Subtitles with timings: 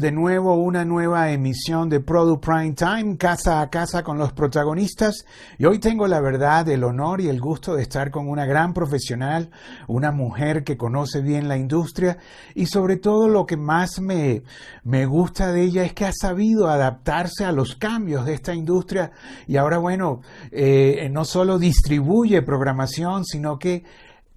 [0.00, 5.26] De nuevo una nueva emisión de Product Prime Time, casa a casa con los protagonistas.
[5.58, 8.72] Y hoy tengo la verdad, el honor y el gusto de estar con una gran
[8.72, 9.50] profesional,
[9.88, 12.16] una mujer que conoce bien la industria
[12.54, 14.42] y sobre todo lo que más me,
[14.84, 19.12] me gusta de ella es que ha sabido adaptarse a los cambios de esta industria
[19.46, 23.84] y ahora bueno, eh, no solo distribuye programación, sino que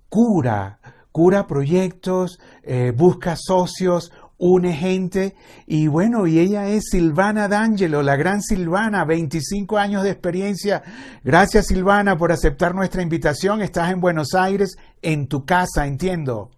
[0.09, 0.80] cura,
[1.14, 4.11] cura proyectos, eh, busca socios,
[4.44, 5.36] une gente
[5.66, 10.83] y bueno, y ella es Silvana D'Angelo, la gran Silvana, 25 años de experiencia.
[11.24, 13.61] Gracias Silvana por aceptar nuestra invitación.
[13.61, 16.50] Estás en Buenos Aires, en tu casa, entiendo.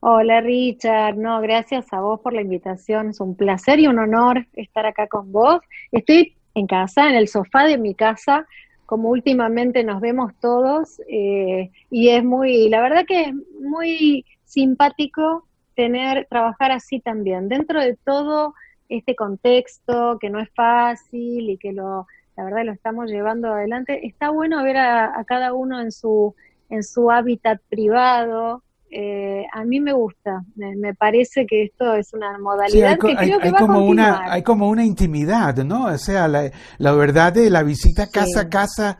[0.00, 4.44] Hola Richard, no, gracias a vos por la invitación, es un placer y un honor
[4.54, 5.60] estar acá con vos.
[5.92, 8.44] Estoy en casa, en el sofá de mi casa,
[8.86, 15.46] como últimamente nos vemos todos, eh, y es muy, la verdad que es muy simpático
[15.76, 18.54] tener, trabajar así también, dentro de todo
[18.88, 22.06] este contexto que no es fácil y que lo,
[22.36, 26.34] la verdad lo estamos llevando adelante, está bueno ver a, cada uno en su,
[26.70, 32.38] en su hábitat privado, eh, a mí me gusta, me, parece que esto es una
[32.38, 35.86] modalidad que creo que va como a una Hay como una intimidad, ¿no?
[35.86, 38.98] O sea, la, la verdad de la visita casa a casa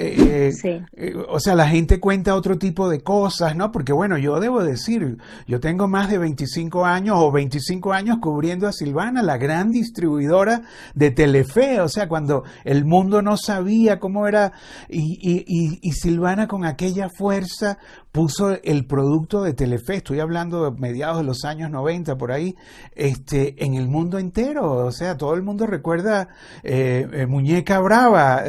[0.00, 3.72] eh, eh, o sea, la gente cuenta otro tipo de cosas, ¿no?
[3.72, 8.68] Porque bueno, yo debo decir, yo tengo más de 25 años o 25 años cubriendo
[8.68, 10.62] a Silvana, la gran distribuidora
[10.94, 14.52] de Telefe, o sea, cuando el mundo no sabía cómo era,
[14.88, 17.78] y, y, y Silvana con aquella fuerza
[18.12, 22.54] puso el producto de Telefe, estoy hablando de mediados de los años 90 por ahí,
[22.94, 26.28] este, en el mundo entero, o sea, todo el mundo recuerda
[26.62, 28.42] eh, Muñeca Brava,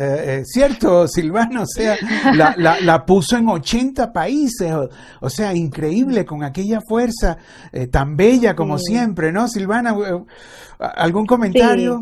[0.45, 1.61] ¿cierto, Silvana?
[1.61, 1.97] o sea,
[2.33, 4.73] la, puso en 80 países,
[5.21, 7.37] o, sea, increíble con aquella fuerza
[7.71, 9.91] eh, tan bella como siempre, ¿no, Silvana?
[9.91, 10.23] Eh,
[10.79, 12.01] ¿Algún comentario?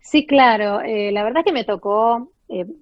[0.00, 2.30] Sí, claro, eh, la verdad que me tocó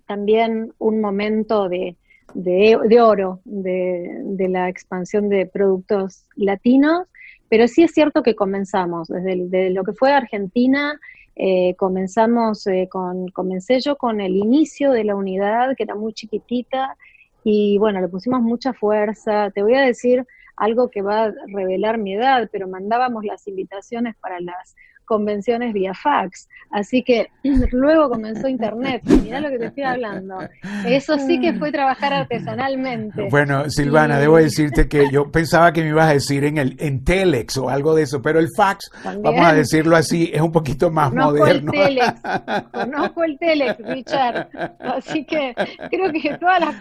[0.06, 1.96] también un momento de,
[2.34, 7.06] de, oro de, la expansión de productos latinos,
[7.48, 10.98] pero sí es cierto que comenzamos desde lo que fue Argentina
[11.34, 16.12] eh, comenzamos eh, con, comencé yo con el inicio de la unidad, que era muy
[16.12, 16.96] chiquitita,
[17.44, 19.50] y bueno, le pusimos mucha fuerza.
[19.50, 20.26] Te voy a decir
[20.56, 25.94] algo que va a revelar mi edad, pero mandábamos las invitaciones para las convenciones vía
[25.94, 26.48] fax.
[26.70, 27.28] Así que
[27.72, 29.02] luego comenzó Internet.
[29.04, 30.38] Mirá lo que te estoy hablando.
[30.86, 33.28] Eso sí que fue trabajar artesanalmente.
[33.30, 37.04] Bueno, Silvana, debo decirte que yo pensaba que me ibas a decir en el en
[37.04, 40.90] Telex o algo de eso, pero el fax, vamos a decirlo así, es un poquito
[40.90, 41.72] más moderno.
[41.72, 42.20] El telex.
[42.72, 44.48] Conozco el Telex, Richard.
[44.80, 45.54] Así que
[45.90, 46.74] creo que todas las,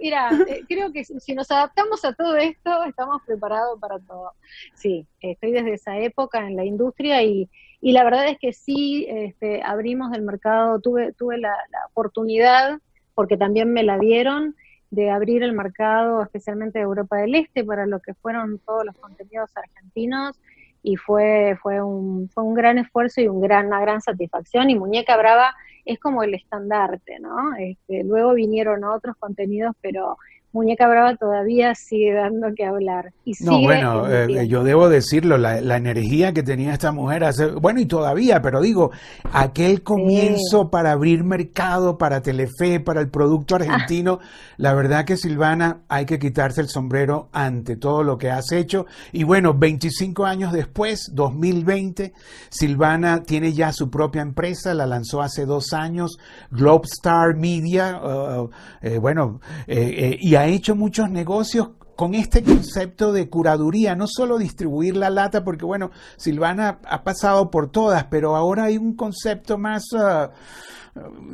[0.00, 4.32] mira, eh, creo que si nos adaptamos a todo esto, estamos preparados para todo.
[4.74, 7.39] Sí, estoy desde esa época en la industria y,
[7.80, 11.56] y la verdad es que sí este, abrimos el mercado, tuve, tuve la,
[11.90, 12.78] oportunidad,
[13.14, 14.54] porque también me la dieron,
[14.90, 18.96] de abrir el mercado especialmente de Europa del Este para lo que fueron todos los
[18.96, 20.40] contenidos argentinos
[20.82, 25.16] y fue, fue, un, fue un gran esfuerzo y gran, una gran satisfacción y Muñeca
[25.16, 27.54] Brava es como el estandarte, ¿no?
[27.56, 30.16] Este, luego vinieron otros contenidos, pero
[30.52, 33.12] Muñeca Brava todavía sigue dando que hablar.
[33.24, 37.78] Y no, bueno, eh, yo debo decirlo, la, energía que tenía esta mujer, hace, bueno,
[37.78, 38.90] y todavía, pero digo,
[39.32, 44.18] aquel comienzo para abrir mercado para Telefe, para el producto argentino,
[44.56, 48.86] la verdad que Silvana, hay que quitarse el sombrero ante todo lo que has hecho.
[49.12, 52.12] Y bueno, 25 años después, 2020,
[52.48, 56.18] Silvana tiene ya su propia empresa, la lanzó hace dos años,
[56.50, 58.50] Globestar Media, uh,
[58.82, 61.70] eh, bueno, eh, y ha hecho muchos negocios
[62.00, 67.50] con este concepto de curaduría, no solo distribuir la lata, porque bueno, Silvana ha pasado
[67.50, 70.30] por todas, pero ahora hay un concepto más, ah,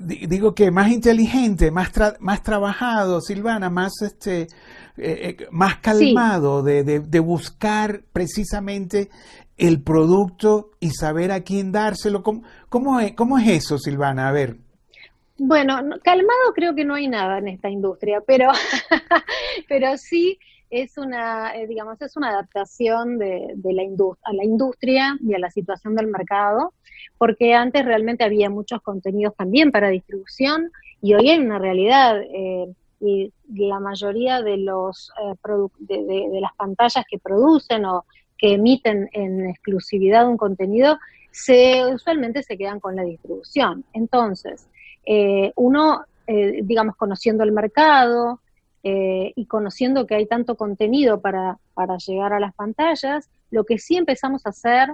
[0.02, 4.48] digo que más inteligente, más, más trabajado, Silvana, más este, eh,
[4.96, 9.08] eh, más calmado de, de, buscar precisamente
[9.56, 12.24] el producto y saber a quién dárselo.
[12.24, 14.28] ¿Cómo, cómo, es, cómo es eso, Silvana?
[14.28, 14.65] A ver.
[15.38, 18.50] Bueno, calmado creo que no hay nada en esta industria, pero,
[19.68, 20.38] pero sí
[20.70, 23.82] es una, eh, digamos, es una adaptación de, la
[24.24, 26.72] a la industria y a la situación del mercado,
[27.18, 30.70] porque antes realmente había muchos contenidos también para distribución
[31.02, 32.20] y hoy hay una realidad.
[32.22, 32.66] Eh,
[32.98, 35.34] y la mayoría de los eh,
[35.80, 38.06] de, de, las pantallas que producen o
[38.38, 40.98] que emiten en exclusividad un contenido
[41.30, 43.84] se usualmente se quedan con la distribución.
[43.92, 44.66] Entonces,
[45.06, 48.40] eh, uno, eh, digamos, conociendo el mercado
[48.82, 53.78] eh, y conociendo que hay tanto contenido para, para llegar a las pantallas, lo que
[53.78, 54.90] sí empezamos a hacer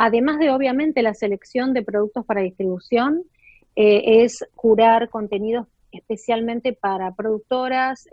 [0.00, 3.24] además de obviamente la selección de productos para distribución,
[3.74, 8.08] es curar contenidos especialmente para productoras.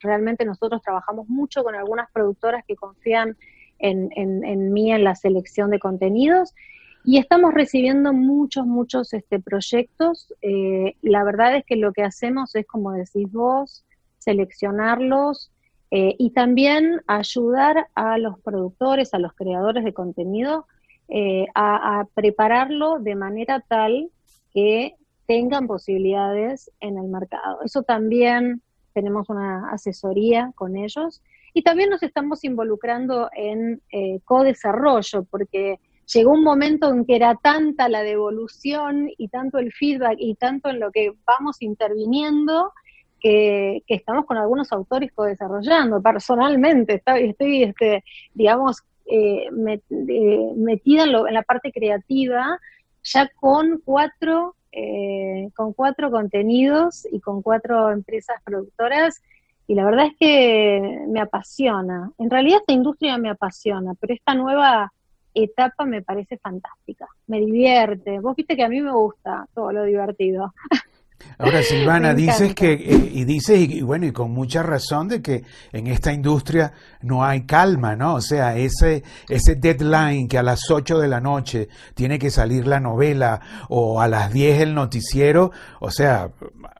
[0.00, 3.36] Realmente nosotros trabajamos mucho con algunas productoras que confían
[3.78, 6.54] en, en, mí en la selección de contenidos
[7.04, 10.34] y estamos recibiendo muchos, muchos este, proyectos.
[10.42, 13.84] Eh, la verdad es que lo que hacemos es, como decís vos,
[14.18, 15.50] seleccionarlos
[15.90, 20.66] eh, y también ayudar a los productores, a los creadores de contenido,
[21.54, 24.10] a, a prepararlo de manera tal
[24.52, 24.94] que
[25.26, 27.60] tengan posibilidades en el mercado.
[27.64, 28.60] Eso también
[28.94, 31.22] tenemos una asesoría con ellos
[31.54, 35.78] y también nos estamos involucrando en eh, co-desarrollo porque
[36.12, 40.70] llegó un momento en que era tanta la devolución y tanto el feedback y tanto
[40.70, 42.72] en lo que vamos interviniendo
[43.20, 46.00] que, estamos con algunos autores co-desarrollando.
[46.00, 52.58] Personalmente estoy, este, digamos, eh, eh, metida en, en la parte creativa
[53.02, 59.22] ya con cuatro eh, con cuatro contenidos y con cuatro empresas productoras
[59.66, 62.12] y la verdad es que me apasiona.
[62.18, 64.92] En realidad esta industria me apasiona, pero esta nueva
[65.44, 68.20] etapa me parece fantástica, me divierte.
[68.20, 70.54] Vos viste que a mí me gusta todo lo divertido.
[71.38, 75.44] Ahora, Silvana, dices que, eh, y dices, y, bueno, y con mucha razón, de que
[75.72, 78.14] en esta industria no hay calma, ¿no?
[78.14, 82.66] O sea, ese, ese deadline que a las 8 de la noche tiene que salir
[82.66, 85.50] la novela o a las 10 el noticiero,
[85.80, 86.30] o sea,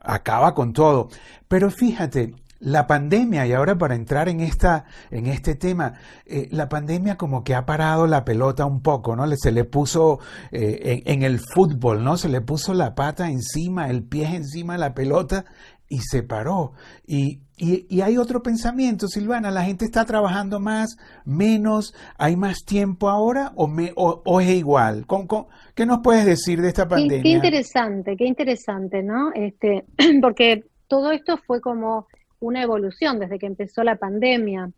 [0.01, 1.09] acaba con todo.
[1.47, 5.93] Pero fíjate, la pandemia, y ahora para entrar en, esta, en este tema,
[6.25, 9.25] eh, la pandemia como que ha parado la pelota un poco, ¿no?
[9.37, 10.19] Se le puso
[10.51, 12.17] eh, en, el fútbol, ¿no?
[12.17, 15.45] Se le puso la pata encima, el pie encima de la pelota
[15.87, 16.73] y se paró.
[17.07, 23.09] Y, y, hay otro pensamiento, Silvana, la gente está trabajando más, menos, hay más tiempo
[23.09, 25.05] ahora o, me, o, es igual.
[25.07, 25.27] ¿Con,
[25.75, 27.23] qué nos puedes decir de esta pandemia?
[27.23, 29.31] qué interesante, qué interesante, ¿no?
[29.33, 29.85] Este,
[30.21, 32.07] porque todo esto fue como
[32.39, 34.71] una evolución desde que empezó la pandemia.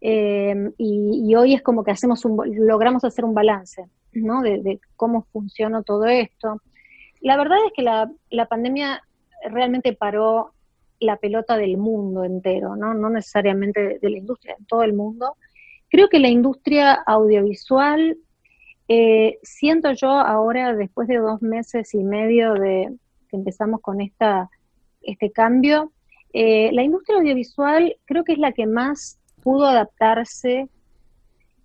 [0.00, 4.42] Eh, y, hoy es como que hacemos logramos hacer un balance, ¿no?
[4.42, 6.60] De, cómo funciona todo esto.
[7.20, 9.02] La verdad es que la, la, pandemia
[9.50, 10.52] realmente paró
[11.00, 12.94] la pelota del mundo entero, ¿no?
[12.94, 15.36] No necesariamente de, la industria, en todo el mundo.
[15.88, 18.16] Creo que la industria audiovisual,
[18.88, 22.94] eh, siento yo ahora, después de dos meses y medio de
[23.28, 24.50] que empezamos con esta,
[25.02, 25.92] este cambio,
[26.32, 30.68] eh, la industria audiovisual creo que es la que más pudo adaptarse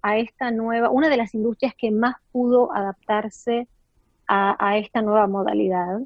[0.01, 3.67] a esta nueva, una de las industrias que más pudo adaptarse
[4.27, 5.99] a, esta nueva modalidad,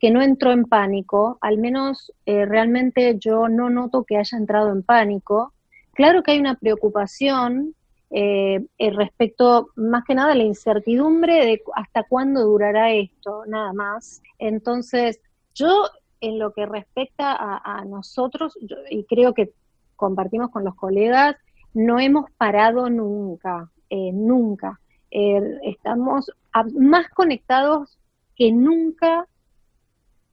[0.00, 4.72] que no entró en pánico, al menos eh, realmente yo no noto que haya entrado
[4.72, 5.52] en pánico.
[5.92, 7.74] Claro que hay una preocupación
[8.10, 14.20] eh, respecto más que nada a la incertidumbre de hasta cuándo durará esto, nada más.
[14.38, 15.20] Entonces,
[15.54, 15.86] yo
[16.20, 18.58] en lo que respecta a, nosotros,
[18.90, 19.52] y creo que
[19.96, 21.36] compartimos con los colegas,
[21.72, 24.80] no hemos parado nunca, eh, nunca.
[25.10, 26.30] Eh, estamos
[26.74, 27.98] más conectados
[28.36, 29.26] que nunca,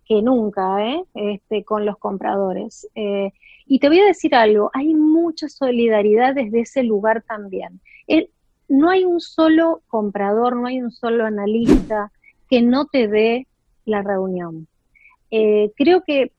[0.05, 1.03] que nunca, ¿eh?
[1.13, 2.87] este, con los compradores.
[3.65, 7.81] y te voy a decir algo, hay mucha solidaridad desde ese lugar también.
[8.69, 12.11] no hay un solo comprador, no hay un solo analista
[12.49, 13.47] que no te dé
[13.85, 14.67] la reunión.
[15.31, 16.31] Eh, creo que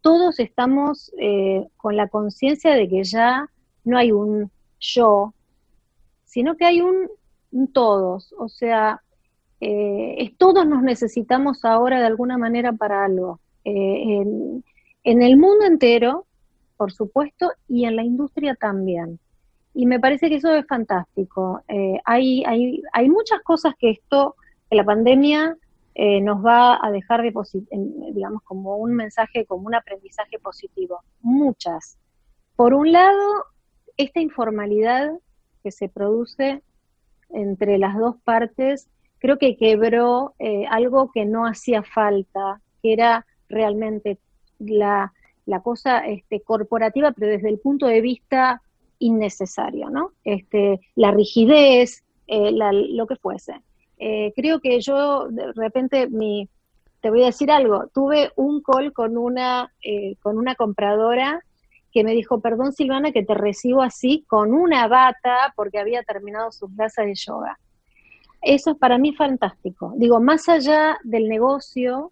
[0.00, 3.48] todos estamos eh, con la conciencia de que ya
[3.84, 5.32] no hay un yo,
[6.24, 7.08] sino que hay un,
[7.72, 8.34] todos.
[8.38, 9.00] O sea,
[9.60, 13.40] eh, todos nos necesitamos ahora de alguna manera para algo.
[13.66, 14.62] En,
[15.04, 16.26] en, el mundo entero,
[16.76, 19.18] por supuesto, y en la industria también.
[19.72, 21.62] Y me parece que eso es fantástico.
[22.04, 24.34] hay, hay, hay muchas cosas que esto,
[24.68, 25.56] que la pandemia
[25.94, 27.32] eh, nos va a dejar, de
[28.12, 31.00] digamos, como un mensaje, como un aprendizaje positivo.
[31.20, 31.98] Muchas.
[32.56, 33.44] Por un lado,
[33.96, 35.12] esta informalidad
[35.62, 36.62] que se produce
[37.30, 43.26] entre las dos partes, creo que quebró eh, algo que no hacía falta, que era
[43.48, 44.18] realmente
[44.58, 45.12] la,
[45.62, 48.62] cosa este, corporativa, pero desde el punto de vista
[48.98, 50.10] innecesario, ¿no?
[50.24, 53.62] Este, la rigidez, eh, lo que fuese.
[53.98, 56.48] Eh, creo que yo de repente mi,
[57.00, 61.42] te voy a decir algo, tuve un call con una, eh, con una compradora
[61.92, 66.50] que me dijo, perdón Silvana, que te recibo así, con una bata, porque había terminado
[66.50, 67.58] sus clases de yoga.
[68.42, 69.92] Eso es para mí fantástico.
[69.96, 72.10] Digo, más allá del negocio,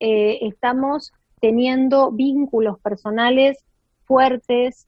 [0.00, 3.64] eh, estamos teniendo vínculos personales
[4.04, 4.86] fuertes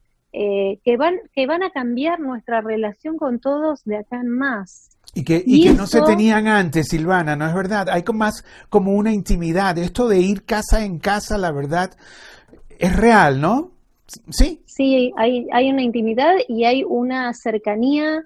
[0.82, 4.90] que, van, que van a cambiar nuestra relación con todos de acá en más.
[5.14, 7.88] Y que, y, que no se tenían antes, Silvana, ¿no es verdad?
[7.88, 9.78] Hay más como una intimidad.
[9.78, 11.96] Esto de ir casa en casa, la verdad,
[12.78, 13.70] es real, ¿no?
[14.30, 14.62] Sí.
[14.66, 18.24] Sí, hay, hay una intimidad y hay una cercanía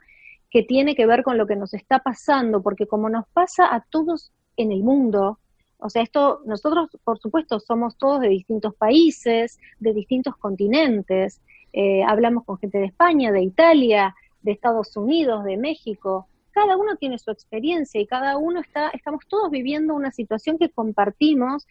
[0.51, 3.85] que tiene que ver con lo que nos está pasando, porque como nos pasa a
[3.91, 5.39] todos en el mundo,
[5.79, 11.41] o sea, esto, nosotros, por supuesto, somos todos de distintos países, de distintos continentes.
[11.73, 16.27] Eh, hablamos con gente de España, de Italia, de Estados Unidos, de México.
[16.51, 20.71] Cada uno tiene su experiencia y cada uno está, estamos todos viviendo una situación que
[20.71, 21.67] compartimos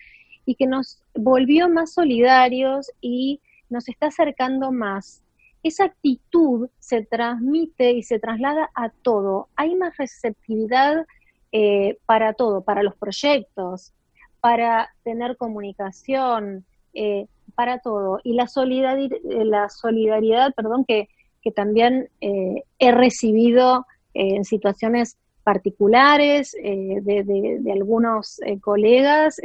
[0.46, 5.24] y que nos volvió más solidarios y nos está acercando más.
[5.63, 9.50] Esa actitud se transmite y se traslada a todo.
[9.56, 11.06] Hay más receptividad
[11.51, 13.94] eh, para todo, para los proyectos,
[14.39, 17.27] para tener comunicación, eh,
[17.58, 18.20] para todo.
[18.24, 21.10] Y la, solidaridad, la solidaridad perdón, que,
[21.42, 29.40] que también eh, he recibido en situaciones particulares de, algunos colegas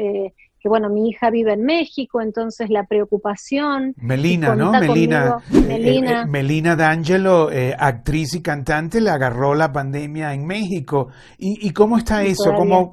[0.63, 3.95] que bueno, mi hija vive en México, entonces la preocupación.
[3.97, 4.71] Melina, ¿no?
[4.71, 5.39] Melina.
[5.51, 6.23] Melina.
[6.23, 11.09] Eh, Melina D'Angelo, eh, actriz y cantante, le agarró la pandemia en México.
[11.37, 12.45] ¿Y, cómo está eso?
[12.45, 12.93] Todavía ¿Cómo,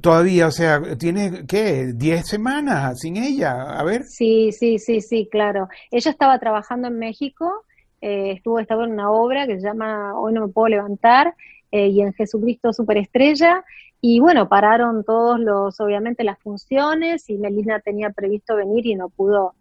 [0.00, 1.92] todavía, o sea, tiene, ¿qué?
[1.94, 3.78] ¿Diez semanas sin ella?
[3.78, 4.04] A ver.
[4.04, 5.68] Sí, sí, sí, sí, claro.
[5.90, 7.66] Ella estaba trabajando en México,
[8.00, 11.34] eh, estuvo, estaba en una obra que se llama Hoy no me puedo levantar,
[11.74, 13.64] y en Jesucristo Superestrella,
[14.04, 19.08] y bueno, pararon todos los, obviamente, las funciones y Melina tenía previsto venir y no
[19.08, 19.54] pudo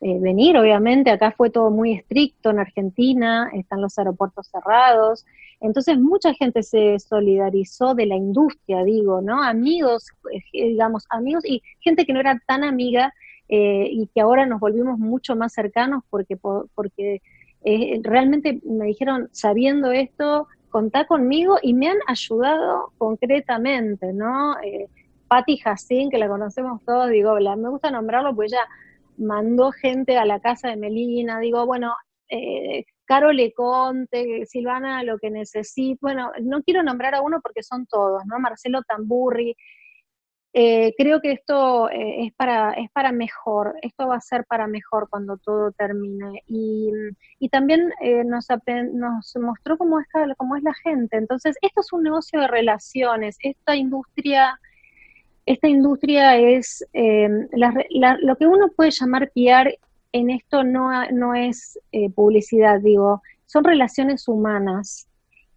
[0.00, 1.10] eh, venir, obviamente.
[1.10, 5.26] Acá fue todo muy estricto en Argentina, están los aeropuertos cerrados.
[5.60, 9.42] Entonces mucha gente se solidarizó de la industria, digo, ¿no?
[9.42, 13.12] Amigos, eh, digamos, amigos y gente que no era tan amiga
[13.50, 17.20] eh, y que ahora nos volvimos mucho más cercanos porque, porque
[18.02, 24.58] realmente me dijeron, sabiendo esto, contá conmigo y me han ayudado concretamente, ¿no?
[24.60, 24.88] Eh,
[25.28, 28.66] Patti Jacín, que la conocemos todos, digo, me gusta nombrarlo porque ella
[29.18, 31.94] mandó gente a la casa de Melina, digo, bueno,
[32.28, 37.86] eh, Caro Leconte, Silvana, lo que necesito, bueno, no quiero nombrar a uno porque son
[37.86, 38.38] todos, ¿no?
[38.38, 39.54] Marcelo Tamburri,
[40.54, 44.66] eh, creo que esto eh, es, para, es para mejor, esto va a ser para
[44.66, 46.42] mejor cuando todo termine.
[46.46, 46.90] Y,
[47.38, 48.48] y también eh, nos,
[48.92, 50.06] nos mostró cómo es,
[50.36, 51.16] cómo es la gente.
[51.16, 54.58] Entonces, esto es un negocio de relaciones, esta industria...
[55.44, 59.76] Esta industria es lo que uno puede llamar PR
[60.12, 61.80] en esto no, no es
[62.14, 65.08] publicidad, digo, son relaciones humanas.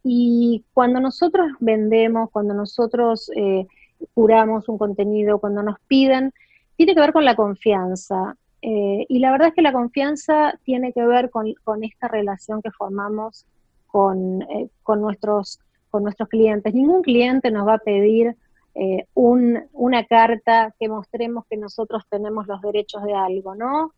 [0.03, 3.29] Y cuando nosotros vendemos, cuando nosotros
[4.13, 6.33] curamos un contenido, cuando nos piden,
[6.75, 8.35] tiene que ver con la confianza.
[8.61, 11.47] Eh, y la verdad es que la confianza tiene que ver con,
[11.83, 13.45] esta relación que formamos
[13.87, 15.59] con, eh, con, nuestros,
[15.89, 16.73] con nuestros clientes.
[16.73, 18.35] Ningún cliente nos va a pedir
[18.73, 23.93] eh, una carta que mostremos que nosotros tenemos los derechos de algo, ¿no?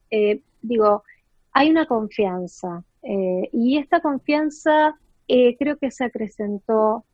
[0.62, 1.04] digo,
[1.52, 4.96] hay una confianza y esta confianza
[5.28, 7.06] creo que se acrecentó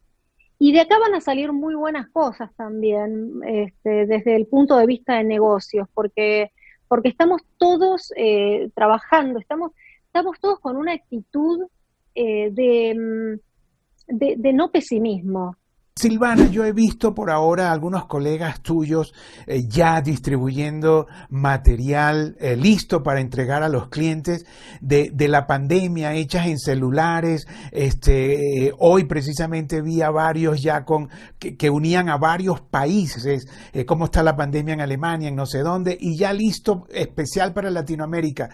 [0.63, 4.85] y de acá van a salir muy buenas cosas también, este, desde el punto de
[4.85, 6.53] vista de negocios, porque,
[6.87, 9.73] porque estamos todos eh, trabajando, estamos,
[10.05, 11.67] estamos todos con una actitud
[12.15, 15.57] eh, de, mm, de, de no pesimismo,
[15.95, 19.13] Silvana, yo he visto por ahora algunos colegas tuyos
[19.45, 24.43] eh, ya distribuyendo material eh, listo para entregar a los clientes
[24.81, 27.45] de, la pandemia hechas en celulares.
[27.71, 33.45] Este, eh, hoy precisamente vi a varios ya con que, unían a varios países,
[33.85, 37.69] cómo está la pandemia en Alemania, en no sé dónde, y ya listo especial para
[37.69, 38.49] Latinoamérica.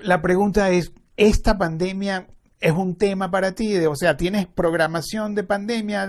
[0.00, 2.28] la pregunta es, ¿esta pandemia
[2.62, 6.08] es un tema para ti, o sea, tienes programación de pandemia,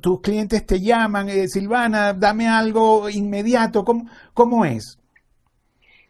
[0.00, 4.98] tus clientes te llaman, eh, Silvana, dame algo inmediato, ¿cómo, cómo es?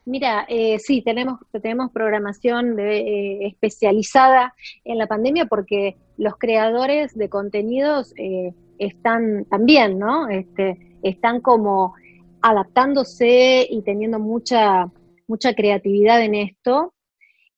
[0.07, 4.55] Mira, eh, sí, tenemos, tenemos programación eh, especializada
[4.85, 10.29] en la pandemia porque los creadores de contenidos eh, están también, ¿no?
[10.29, 11.95] Este, están como
[12.43, 14.91] adaptándose y teniendo mucha,
[15.27, 16.93] mucha creatividad en esto.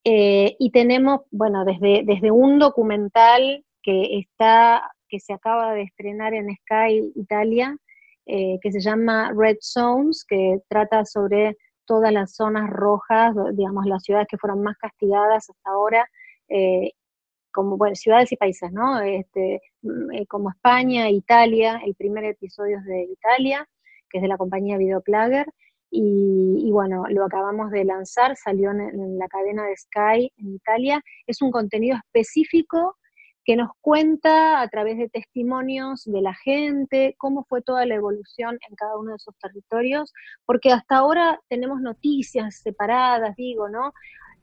[0.09, 6.33] Eh, y tenemos, bueno, desde, desde un documental que está, que se acaba de estrenar
[6.33, 7.75] en Sky Italia,
[8.25, 14.01] eh, que se llama Red Zones, que trata sobre todas las zonas rojas, digamos, las
[14.03, 16.09] ciudades que fueron más castigadas hasta ahora,
[16.47, 16.91] eh,
[17.51, 19.01] como bueno, ciudades y países, ¿no?
[19.01, 23.67] Este, mm, como España, Italia, el primer episodio es de Italia,
[24.09, 25.47] que es de la compañía Videoplager,
[25.99, 31.01] y, bueno, lo acabamos de lanzar, salió en, la cadena de Sky en Italia.
[31.25, 32.97] Es un contenido específico
[33.43, 38.59] que nos cuenta a través de testimonios de la gente cómo fue toda la evolución
[38.69, 40.13] en cada uno de esos territorios,
[40.45, 43.93] porque hasta ahora tenemos noticias separadas, digo, ¿no?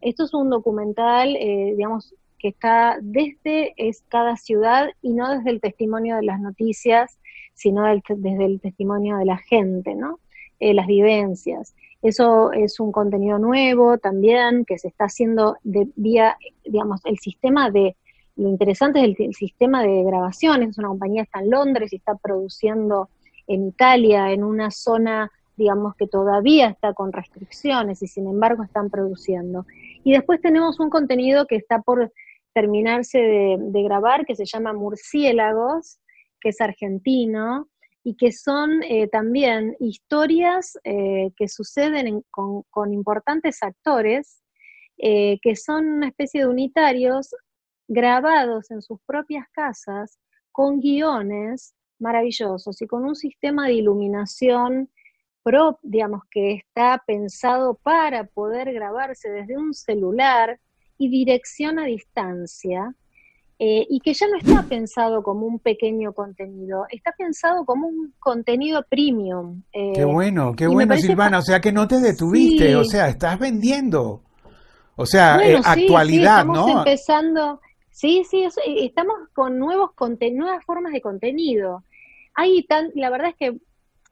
[0.01, 5.51] Esto es un documental, eh, digamos, que está desde es cada ciudad y no desde
[5.51, 7.19] el testimonio de las noticias,
[7.53, 10.19] sino desde el testimonio de la gente, ¿no?
[10.61, 11.75] Eh, las vivencias.
[12.01, 17.71] Eso es un contenido nuevo también que se está haciendo de vía, digamos, el sistema
[17.71, 17.97] de,
[18.37, 22.15] lo interesante es el, sistema de grabaciones, es una compañía está en Londres y está
[22.15, 23.09] produciendo
[23.49, 28.91] en Italia, en una zona, digamos, que todavía está con restricciones y sin embargo están
[28.91, 29.67] produciendo.
[30.05, 32.13] Y después tenemos un contenido que está por
[32.53, 35.99] terminarse de grabar, que se llama Murciélagos,
[36.41, 37.67] que es argentino,
[38.05, 44.43] y que son eh, también historias eh, que suceden con, importantes actores,
[44.99, 47.35] eh, que son una especie de unitarios
[47.89, 50.19] grabados en sus propias casas
[50.53, 54.91] con guiones maravillosos y con un sistema de iluminación
[55.43, 60.61] pro, digamos, que está pensado para poder grabarse desde un celular
[60.99, 62.95] y dirección a distancia,
[63.59, 68.13] eh, y que ya no está pensado como un pequeño contenido, está pensado como un
[68.19, 69.63] contenido premium.
[69.73, 73.39] Eh, qué bueno, qué bueno, Silvana, o sea que no te detuviste, o sea, estás
[73.39, 74.23] vendiendo.
[74.97, 78.45] O sea, eh, actualidad, sí, estamos empezando, sí, sí,
[78.81, 79.91] estamos con nuevos
[80.33, 81.85] nuevas formas de contenido.
[82.35, 83.59] Hay tan, la verdad es que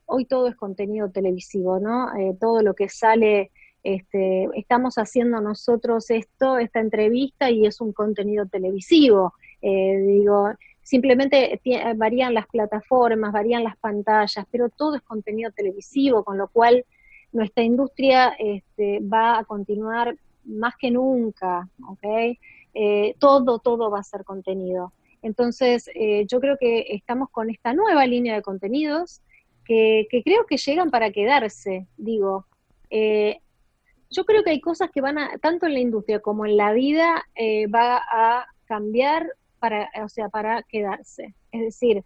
[0.05, 2.07] hoy todo es contenido televisivo, ¿no?
[2.39, 3.51] todo lo que sale
[3.83, 9.33] este, estamos haciendo nosotros esto, esta entrevista, y es un contenido televisivo.
[9.61, 11.61] Eh, digo, simplemente
[11.95, 16.85] varían las plataformas, varían las pantallas, pero todo es contenido televisivo, con lo cual
[17.33, 22.37] nuestra industria este, va a continuar más que nunca, ¿ok?
[22.73, 24.93] Eh, todo, todo va a ser contenido.
[25.21, 29.21] Entonces, eh, yo creo que estamos con esta nueva línea de contenidos
[29.65, 31.87] que, creo que llegan para quedarse.
[31.97, 32.45] Digo,
[34.13, 36.71] yo creo que hay cosas que van a, tanto en la industria como en la
[36.71, 39.27] vida, eh, va a cambiar
[39.59, 41.35] para, o sea, para quedarse.
[41.51, 42.03] Es decir,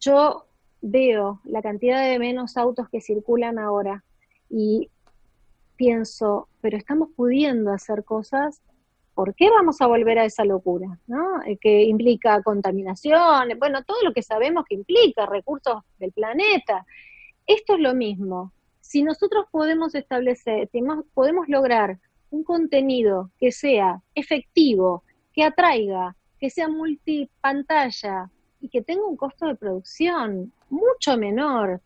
[0.00, 0.46] yo
[0.82, 4.04] veo la cantidad de menos autos que circulan ahora
[4.48, 4.90] y
[5.76, 8.60] pienso, pero estamos pudiendo hacer cosas,
[9.14, 10.98] ¿por qué vamos a volver a esa locura?
[11.06, 11.42] ¿no?
[11.44, 16.84] Eh, que implica contaminación, bueno, todo lo que sabemos que implica, recursos del planeta.
[17.46, 18.52] Esto es lo mismo
[18.90, 20.68] si nosotros podemos establecer,
[21.14, 22.00] podemos lograr
[22.30, 28.28] un contenido que sea efectivo, que atraiga, que sea multipantalla
[28.60, 31.80] y que tenga un costo de producción mucho menor,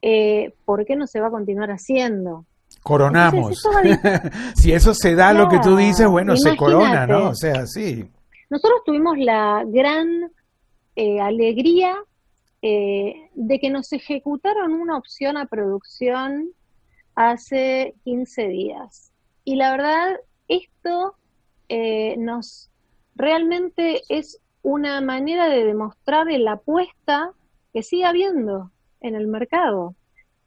[0.00, 2.46] eh, ¿por qué no se va a continuar haciendo?
[2.82, 3.62] Coronamos.
[4.54, 7.28] si eso se da lo que tú dices, bueno, se corona, ¿no?
[7.28, 8.08] O sea, sí.
[8.48, 10.32] Nosotros tuvimos la gran
[10.96, 11.94] eh, alegría
[12.66, 16.48] eh, de que nos ejecutaron una opción a producción
[17.14, 19.12] hace 15 días.
[19.44, 21.14] Y la verdad, esto
[21.68, 22.70] eh, nos
[23.16, 27.32] realmente es una manera de demostrar la apuesta
[27.74, 28.70] que sigue habiendo
[29.02, 29.94] en el mercado.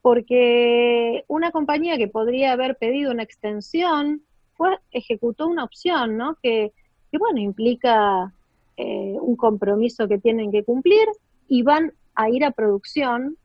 [0.02, 4.22] Porque una compañía que podría haber pedido una extensión,
[4.56, 6.36] fue, ejecutó una opción, ¿no?
[6.42, 6.72] Que,
[7.12, 8.34] bueno, implica
[8.76, 11.06] eh, un compromiso que tienen que cumplir
[11.46, 13.36] y van a ir a producción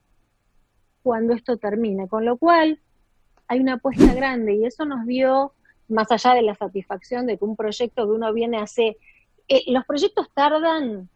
[1.03, 2.07] cuando esto termine.
[2.07, 2.79] Con lo cual,
[3.47, 5.53] hay una apuesta grande y eso nos dio,
[5.87, 8.97] más allá de la satisfacción de que un proyecto que uno viene a hacer,
[9.47, 11.07] eh, los proyectos tardan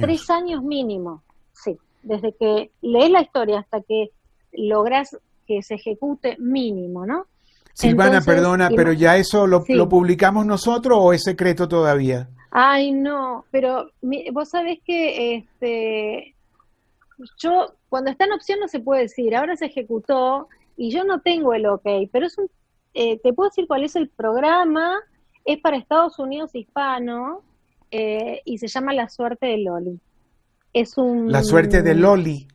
[0.00, 4.10] tres años mínimo, sí, desde que lees la historia hasta que
[4.52, 7.26] logras que se ejecute mínimo, ¿no?
[7.72, 12.28] Silvana, perdona, pero ya eso lo, lo, publicamos nosotros o es secreto todavía?
[12.50, 13.90] Ay, no, pero
[14.32, 16.33] vos sabés que este,
[17.38, 21.20] yo, cuando está en opción no se puede decir, ahora se ejecutó y yo no
[21.20, 22.50] tengo el ok, pero es un,
[22.94, 25.00] eh, te puedo decir cuál es el programa,
[25.44, 27.42] es para Estados Unidos hispano
[27.90, 30.00] eh, y se llama La Suerte de Loli.
[30.72, 31.30] Es un...
[31.30, 32.48] La Suerte de Loli.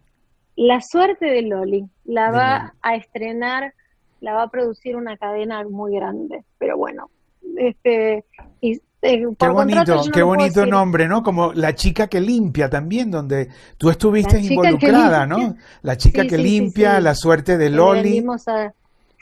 [0.56, 1.86] La Suerte de Loli.
[2.04, 3.74] La va a estrenar,
[4.20, 7.10] la va a producir una cadena muy grande, pero bueno,
[7.58, 8.26] este,
[8.60, 11.24] y qué bonito, qué bonito nombre, ¿no?
[11.24, 15.56] Como la chica que limpia también, donde tú estuviste involucrada, ¿no?
[15.82, 18.24] La chica que limpia, la suerte de Loli.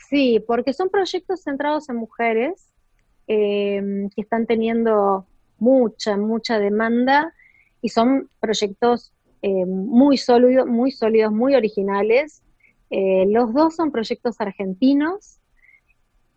[0.08, 2.68] sí, porque son proyectos centrados en mujeres
[3.26, 5.26] eh, que están teniendo
[5.58, 7.32] mucha, mucha demanda
[7.82, 9.12] y son proyectos
[9.42, 12.42] eh, muy sólidos, muy sólidos, muy originales.
[12.90, 15.37] Eh, los dos son proyectos argentinos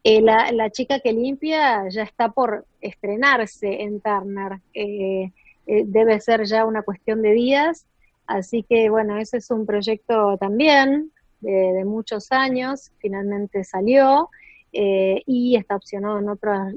[0.03, 4.59] eh, la, chica que limpia ya está por estrenarse en Turner.
[4.73, 5.31] Eh,
[5.67, 7.85] eh, debe ser ya una cuestión de días.
[8.25, 11.11] Así que bueno, ese es un proyecto también
[11.41, 14.29] de, muchos años, finalmente salió
[14.73, 16.73] y está opcionado en otras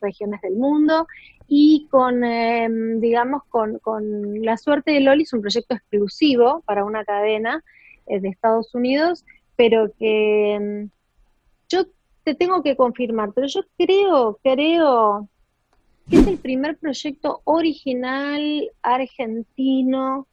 [0.00, 1.06] regiones del mundo.
[1.46, 6.84] Y con, em, digamos, con, con la suerte de Loli es un proyecto exclusivo para
[6.84, 7.64] una cadena
[8.06, 9.24] de Estados Unidos,
[9.56, 10.90] pero que em,
[11.68, 11.86] yo
[12.28, 15.28] te tengo que confirmar, pero yo creo, creo
[16.10, 20.26] que es el primer proyecto original argentino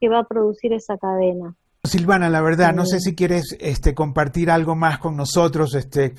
[0.00, 1.54] que va a producir esa cadena.
[1.84, 5.74] Silvana, la verdad, no sé si quieres este, compartir algo más con nosotros.
[5.74, 6.14] Este,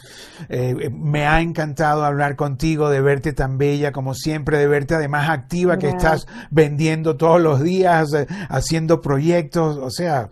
[0.49, 5.29] eh, me ha encantado hablar contigo, de verte tan bella como siempre, de verte además
[5.29, 9.77] activa, que estás vendiendo todos los días, eh, haciendo proyectos.
[9.77, 10.29] O sea,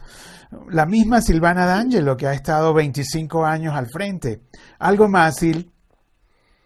[0.70, 4.42] la misma Silvana D'Angelo, que ha estado 25 años al frente.
[4.80, 5.72] ¿Algo más, Sil?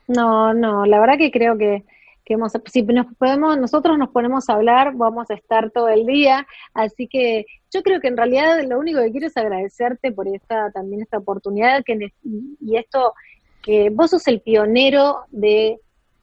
[0.07, 1.83] No, no, la verdad que creo que,
[2.25, 6.45] hemos, si nos podemos, nosotros nos ponemos a hablar, vamos a estar todo el día,
[6.73, 10.71] así que yo creo que en realidad lo único que quiero es agradecerte por esta,
[10.71, 13.13] también esta oportunidad que, y esto,
[13.61, 15.79] que vos sos el pionero de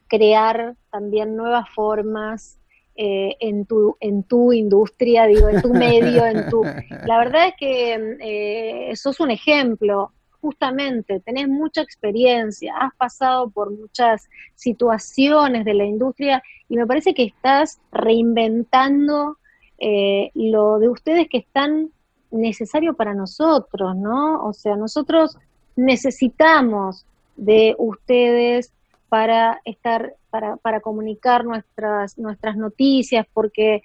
[0.07, 2.57] crear también nuevas formas,
[2.95, 6.63] eh, en, tu, en tu industria, digo, en tu medio, en tu...
[7.05, 13.71] La verdad es que eh, sos un ejemplo, justamente, tenés mucha experiencia, has pasado por
[13.71, 19.37] muchas situaciones de la industria y me parece que estás reinventando
[19.79, 21.91] eh, lo de ustedes que es tan
[22.29, 24.43] necesario para nosotros, ¿no?
[24.45, 25.37] O sea, nosotros
[25.75, 28.73] necesitamos de ustedes
[29.09, 33.83] para estar, para, para comunicar nuestras, nuestras noticias, porque,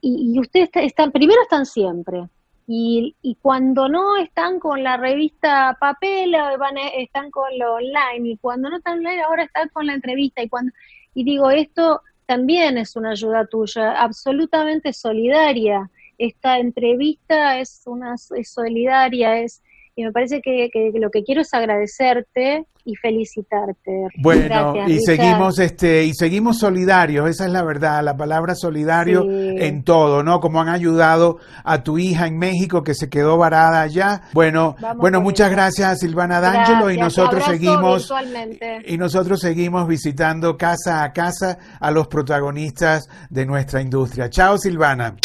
[0.00, 2.26] y, ustedes están, primero están siempre,
[2.66, 8.36] y, y, cuando no están con la revista papel, van, están con lo online, y
[8.38, 10.72] cuando no están online, ahora están con la entrevista, y cuando,
[11.14, 15.88] y digo, esto también es una ayuda tuya, absolutamente solidaria.
[16.18, 19.62] Esta entrevista es una es solidaria, es
[19.98, 24.06] y me parece que, lo que quiero es agradecerte y felicitarte.
[24.18, 29.82] Bueno, y seguimos este y seguimos solidarios, esa es la verdad, la palabra solidario en
[29.82, 30.38] todo, ¿no?
[30.38, 34.22] Como han ayudado a tu hija en México que se quedó varada allá.
[34.34, 38.08] Bueno, bueno, muchas gracias a Silvana D'Angelo y nosotros seguimos
[38.86, 44.30] y nosotros seguimos visitando casa a casa a los protagonistas de nuestra industria.
[44.30, 45.16] Chao Silvana.